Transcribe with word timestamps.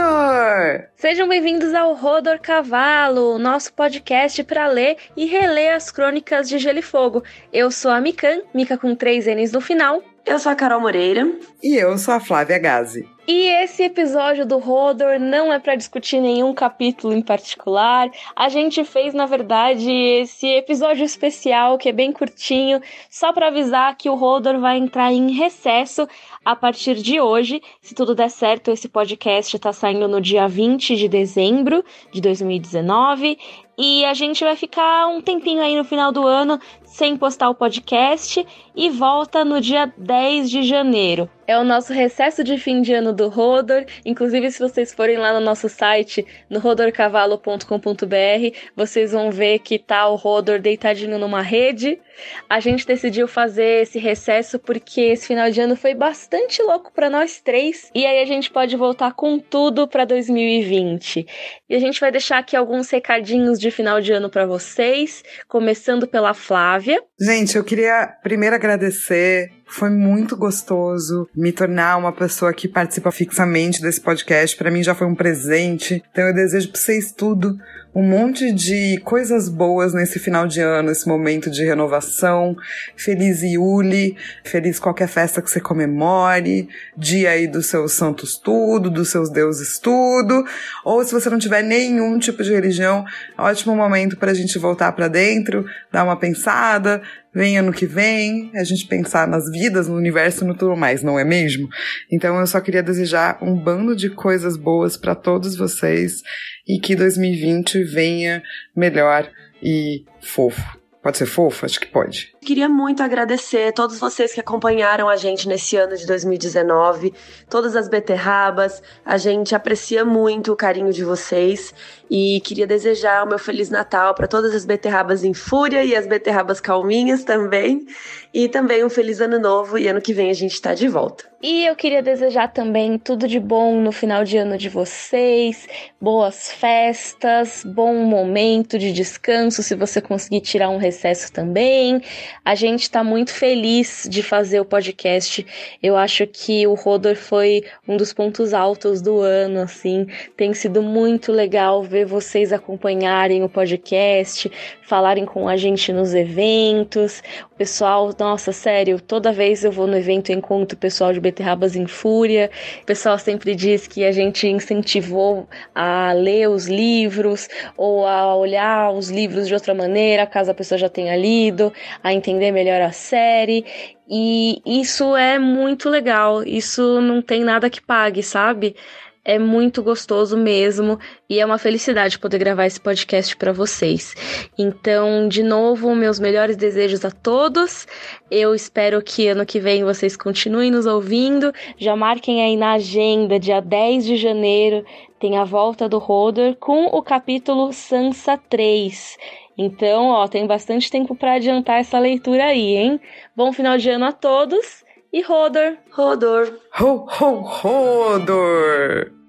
Rodor! 0.00 0.84
Sejam 0.96 1.28
bem-vindos 1.28 1.74
ao 1.74 1.94
Rodor 1.94 2.40
Cavalo, 2.40 3.38
nosso 3.38 3.70
podcast 3.74 4.42
para 4.44 4.66
ler 4.66 4.96
e 5.14 5.26
reler 5.26 5.74
as 5.74 5.90
crônicas 5.90 6.48
de 6.48 6.58
Gelo 6.58 6.78
e 6.78 6.82
Fogo. 6.82 7.22
Eu 7.52 7.70
sou 7.70 7.90
a 7.90 8.00
Mikan, 8.00 8.40
Mika 8.54 8.78
com 8.78 8.94
três 8.94 9.26
N's 9.26 9.52
no 9.52 9.60
final. 9.60 10.02
Eu 10.24 10.38
sou 10.38 10.50
a 10.50 10.54
Carol 10.54 10.80
Moreira. 10.80 11.30
E 11.62 11.76
eu 11.76 11.98
sou 11.98 12.14
a 12.14 12.20
Flávia 12.20 12.58
Gazi. 12.58 13.06
E 13.26 13.46
esse 13.62 13.84
episódio 13.84 14.44
do 14.46 14.58
Rodor 14.58 15.20
não 15.20 15.52
é 15.52 15.58
para 15.58 15.76
discutir 15.76 16.20
nenhum 16.20 16.52
capítulo 16.52 17.14
em 17.14 17.22
particular. 17.22 18.10
A 18.34 18.48
gente 18.48 18.82
fez, 18.84 19.14
na 19.14 19.26
verdade, 19.26 19.90
esse 19.90 20.46
episódio 20.48 21.04
especial 21.04 21.78
que 21.78 21.88
é 21.88 21.92
bem 21.92 22.12
curtinho, 22.12 22.80
só 23.08 23.32
para 23.32 23.48
avisar 23.48 23.96
que 23.96 24.08
o 24.08 24.14
Rodor 24.14 24.58
vai 24.58 24.78
entrar 24.78 25.12
em 25.12 25.32
recesso 25.32 26.08
a 26.44 26.56
partir 26.56 26.96
de 26.96 27.20
hoje. 27.20 27.62
Se 27.80 27.94
tudo 27.94 28.14
der 28.14 28.30
certo, 28.30 28.70
esse 28.70 28.88
podcast 28.88 29.54
está 29.54 29.72
saindo 29.72 30.08
no 30.08 30.20
dia 30.20 30.48
20 30.48 30.96
de 30.96 31.08
dezembro 31.08 31.84
de 32.10 32.20
2019 32.20 33.38
e 33.78 34.04
a 34.04 34.12
gente 34.12 34.44
vai 34.44 34.56
ficar 34.56 35.06
um 35.06 35.20
tempinho 35.20 35.62
aí 35.62 35.76
no 35.76 35.84
final 35.84 36.10
do 36.10 36.26
ano 36.26 36.60
sem 36.84 37.16
postar 37.16 37.48
o 37.48 37.54
podcast 37.54 38.46
e 38.74 38.90
volta 38.90 39.44
no 39.44 39.60
dia 39.60 39.92
10 39.96 40.50
de 40.50 40.62
janeiro. 40.64 41.30
É 41.50 41.58
o 41.58 41.64
nosso 41.64 41.92
recesso 41.92 42.44
de 42.44 42.56
fim 42.56 42.80
de 42.80 42.94
ano 42.94 43.12
do 43.12 43.28
Rodor. 43.28 43.84
Inclusive, 44.06 44.52
se 44.52 44.60
vocês 44.60 44.94
forem 44.94 45.18
lá 45.18 45.32
no 45.32 45.40
nosso 45.40 45.68
site, 45.68 46.24
no 46.48 46.60
rodorcavalo.com.br, 46.60 48.56
vocês 48.76 49.10
vão 49.10 49.32
ver 49.32 49.58
que 49.58 49.76
tá 49.76 50.06
o 50.06 50.14
Rodor 50.14 50.60
deitadinho 50.60 51.18
numa 51.18 51.42
rede. 51.42 52.00
A 52.48 52.60
gente 52.60 52.86
decidiu 52.86 53.26
fazer 53.26 53.82
esse 53.82 53.98
recesso 53.98 54.60
porque 54.60 55.00
esse 55.00 55.26
final 55.26 55.50
de 55.50 55.60
ano 55.60 55.74
foi 55.74 55.92
bastante 55.92 56.62
louco 56.62 56.92
para 56.92 57.10
nós 57.10 57.40
três. 57.40 57.90
E 57.96 58.06
aí 58.06 58.22
a 58.22 58.26
gente 58.26 58.48
pode 58.48 58.76
voltar 58.76 59.12
com 59.14 59.36
tudo 59.40 59.88
para 59.88 60.04
2020. 60.04 61.26
E 61.68 61.74
a 61.74 61.80
gente 61.80 61.98
vai 61.98 62.12
deixar 62.12 62.38
aqui 62.38 62.54
alguns 62.54 62.88
recadinhos 62.90 63.58
de 63.58 63.72
final 63.72 64.00
de 64.00 64.12
ano 64.12 64.30
para 64.30 64.46
vocês, 64.46 65.24
começando 65.48 66.06
pela 66.06 66.32
Flávia. 66.32 67.02
Gente, 67.20 67.56
eu 67.56 67.64
queria 67.64 68.06
primeiro 68.22 68.54
agradecer 68.54 69.50
foi 69.70 69.88
muito 69.88 70.36
gostoso 70.36 71.28
me 71.34 71.52
tornar 71.52 71.96
uma 71.96 72.12
pessoa 72.12 72.52
que 72.52 72.66
participa 72.66 73.12
fixamente 73.12 73.80
desse 73.80 74.00
podcast. 74.00 74.56
Para 74.56 74.70
mim 74.70 74.82
já 74.82 74.94
foi 74.94 75.06
um 75.06 75.14
presente. 75.14 76.02
Então 76.10 76.24
eu 76.24 76.34
desejo 76.34 76.70
para 76.70 76.80
vocês 76.80 77.12
tudo 77.12 77.56
um 77.94 78.02
monte 78.02 78.52
de 78.52 79.00
coisas 79.04 79.48
boas 79.48 79.92
nesse 79.92 80.18
final 80.18 80.46
de 80.46 80.60
ano, 80.60 80.90
esse 80.90 81.08
momento 81.08 81.50
de 81.50 81.64
renovação. 81.64 82.56
Feliz 82.96 83.42
Iuli, 83.42 84.16
feliz 84.44 84.78
qualquer 84.78 85.08
festa 85.08 85.42
que 85.42 85.50
você 85.50 85.60
comemore, 85.60 86.68
dia 86.96 87.30
aí 87.30 87.46
dos 87.46 87.66
seus 87.66 87.92
santos 87.92 88.36
tudo, 88.36 88.90
dos 88.90 89.08
seus 89.08 89.30
deuses 89.30 89.78
tudo. 89.78 90.44
Ou 90.84 91.04
se 91.04 91.12
você 91.12 91.28
não 91.28 91.38
tiver 91.38 91.62
nenhum 91.62 92.18
tipo 92.18 92.42
de 92.42 92.52
religião, 92.52 93.04
ótimo 93.36 93.74
momento 93.74 94.16
para 94.16 94.30
a 94.30 94.34
gente 94.34 94.58
voltar 94.58 94.92
para 94.92 95.08
dentro, 95.08 95.64
dar 95.92 96.04
uma 96.04 96.16
pensada, 96.16 97.02
vem 97.34 97.58
ano 97.58 97.72
que 97.72 97.86
vem, 97.86 98.50
a 98.54 98.64
gente 98.64 98.86
pensar 98.86 99.26
nas 99.26 99.50
vidas, 99.50 99.59
no 99.88 99.96
universo 99.96 100.44
no 100.44 100.54
tudo 100.54 100.76
mais, 100.76 101.02
não 101.02 101.18
é 101.18 101.24
mesmo? 101.24 101.68
Então 102.10 102.38
eu 102.38 102.46
só 102.46 102.60
queria 102.60 102.82
desejar 102.82 103.38
um 103.42 103.54
bando 103.54 103.94
de 103.94 104.08
coisas 104.08 104.56
boas 104.56 104.96
para 104.96 105.14
todos 105.14 105.56
vocês 105.56 106.22
e 106.66 106.78
que 106.78 106.94
2020 106.94 107.82
venha 107.84 108.42
melhor 108.74 109.28
e 109.62 110.04
fofo. 110.20 110.62
Pode 111.02 111.18
ser 111.18 111.26
fofo? 111.26 111.66
Acho 111.66 111.80
que 111.80 111.86
pode. 111.86 112.32
Queria 112.42 112.70
muito 112.70 113.02
agradecer 113.02 113.70
todos 113.74 113.98
vocês 113.98 114.32
que 114.32 114.40
acompanharam 114.40 115.10
a 115.10 115.16
gente 115.16 115.46
nesse 115.46 115.76
ano 115.76 115.94
de 115.94 116.06
2019, 116.06 117.12
todas 117.50 117.76
as 117.76 117.86
beterrabas. 117.86 118.82
A 119.04 119.18
gente 119.18 119.54
aprecia 119.54 120.06
muito 120.06 120.50
o 120.50 120.56
carinho 120.56 120.90
de 120.90 121.04
vocês 121.04 121.74
e 122.10 122.40
queria 122.40 122.66
desejar 122.66 123.24
o 123.24 123.28
meu 123.28 123.38
Feliz 123.38 123.68
Natal 123.68 124.14
para 124.14 124.26
todas 124.26 124.54
as 124.54 124.64
beterrabas 124.64 125.22
em 125.22 125.34
fúria 125.34 125.84
e 125.84 125.94
as 125.94 126.06
beterrabas 126.06 126.60
calminhas 126.60 127.24
também. 127.24 127.86
E 128.32 128.48
também 128.48 128.82
um 128.84 128.90
Feliz 128.90 129.20
Ano 129.20 129.38
Novo 129.38 129.76
e 129.76 129.86
ano 129.86 130.00
que 130.00 130.14
vem 130.14 130.30
a 130.30 130.34
gente 130.34 130.54
está 130.54 130.72
de 130.72 130.88
volta. 130.88 131.30
E 131.42 131.64
eu 131.64 131.74
queria 131.74 132.02
desejar 132.02 132.48
também 132.48 132.98
tudo 132.98 133.26
de 133.26 133.40
bom 133.40 133.80
no 133.80 133.90
final 133.92 134.24
de 134.24 134.36
ano 134.36 134.58
de 134.58 134.68
vocês, 134.68 135.66
boas 135.98 136.52
festas, 136.52 137.64
bom 137.64 137.94
momento 138.04 138.78
de 138.78 138.92
descanso, 138.92 139.62
se 139.62 139.74
você 139.74 140.02
conseguir 140.02 140.42
tirar 140.42 140.68
um 140.68 140.76
recesso 140.76 141.32
também. 141.32 142.02
A 142.44 142.54
gente 142.54 142.82
está 142.82 143.04
muito 143.04 143.32
feliz 143.32 144.08
de 144.10 144.22
fazer 144.22 144.60
o 144.60 144.64
podcast. 144.64 145.46
Eu 145.82 145.96
acho 145.96 146.26
que 146.26 146.66
o 146.66 146.74
Rodor 146.74 147.14
foi 147.14 147.64
um 147.86 147.96
dos 147.96 148.12
pontos 148.12 148.54
altos 148.54 149.02
do 149.02 149.20
ano, 149.20 149.60
assim. 149.60 150.06
Tem 150.36 150.54
sido 150.54 150.82
muito 150.82 151.32
legal 151.32 151.82
ver 151.82 152.06
vocês 152.06 152.52
acompanharem 152.52 153.44
o 153.44 153.48
podcast, 153.48 154.50
falarem 154.82 155.26
com 155.26 155.48
a 155.48 155.56
gente 155.56 155.92
nos 155.92 156.14
eventos. 156.14 157.22
O 157.52 157.56
pessoal, 157.56 158.10
nossa, 158.18 158.52
sério, 158.52 158.98
toda 159.00 159.32
vez 159.32 159.62
eu 159.62 159.70
vou 159.70 159.86
no 159.86 159.96
evento 159.96 160.30
e 160.30 160.34
encontro 160.34 160.76
o 160.76 160.80
pessoal 160.80 161.12
de 161.12 161.20
Beterrabas 161.20 161.76
em 161.76 161.86
Fúria. 161.86 162.50
O 162.82 162.86
pessoal 162.86 163.18
sempre 163.18 163.54
diz 163.54 163.86
que 163.86 164.02
a 164.04 164.10
gente 164.10 164.48
incentivou 164.48 165.46
a 165.74 166.12
ler 166.12 166.48
os 166.48 166.66
livros 166.66 167.48
ou 167.76 168.06
a 168.06 168.34
olhar 168.34 168.90
os 168.92 169.10
livros 169.10 169.46
de 169.46 169.54
outra 169.54 169.74
maneira, 169.74 170.26
caso 170.26 170.50
a 170.50 170.54
pessoa 170.54 170.78
já 170.78 170.88
tenha 170.88 171.14
lido, 171.16 171.72
a 172.02 172.12
entender 172.20 172.52
melhor 172.52 172.80
a 172.80 172.92
série. 172.92 173.64
E 174.08 174.60
isso 174.64 175.16
é 175.16 175.38
muito 175.38 175.88
legal. 175.88 176.42
Isso 176.42 177.00
não 177.00 177.22
tem 177.22 177.42
nada 177.42 177.70
que 177.70 177.80
pague, 177.80 178.22
sabe? 178.22 178.76
É 179.22 179.38
muito 179.38 179.82
gostoso 179.82 180.36
mesmo 180.36 180.98
e 181.28 181.38
é 181.38 181.44
uma 181.44 181.58
felicidade 181.58 182.18
poder 182.18 182.38
gravar 182.38 182.64
esse 182.64 182.80
podcast 182.80 183.36
para 183.36 183.52
vocês. 183.52 184.14
Então, 184.58 185.28
de 185.28 185.42
novo, 185.42 185.94
meus 185.94 186.18
melhores 186.18 186.56
desejos 186.56 187.04
a 187.04 187.10
todos. 187.10 187.86
Eu 188.30 188.54
espero 188.54 189.02
que 189.02 189.28
ano 189.28 189.44
que 189.44 189.60
vem 189.60 189.84
vocês 189.84 190.16
continuem 190.16 190.70
nos 190.70 190.86
ouvindo. 190.86 191.52
Já 191.76 191.94
marquem 191.94 192.42
aí 192.42 192.56
na 192.56 192.72
agenda, 192.72 193.38
dia 193.38 193.60
10 193.60 194.06
de 194.06 194.16
janeiro, 194.16 194.84
tem 195.20 195.36
a 195.36 195.44
volta 195.44 195.86
do 195.86 195.98
Roder 195.98 196.56
com 196.56 196.86
o 196.86 197.02
capítulo 197.02 197.74
Sansa 197.74 198.38
3. 198.48 199.18
Então, 199.62 200.06
ó, 200.06 200.26
tem 200.26 200.46
bastante 200.46 200.90
tempo 200.90 201.14
para 201.14 201.34
adiantar 201.34 201.80
essa 201.80 201.98
leitura 201.98 202.44
aí, 202.44 202.76
hein? 202.76 202.98
Bom 203.36 203.52
final 203.52 203.76
de 203.76 203.90
ano 203.90 204.06
a 204.06 204.12
todos 204.12 204.82
e 205.12 205.20
Rodor! 205.20 205.76
Rodor! 205.90 206.58
Ho, 206.80 207.06
ho, 207.06 207.40
Rodor! 207.42 209.19